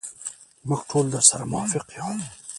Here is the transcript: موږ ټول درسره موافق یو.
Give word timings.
موږ 0.67 0.81
ټول 0.89 1.05
درسره 1.15 1.43
موافق 1.51 1.85
یو. 1.97 2.09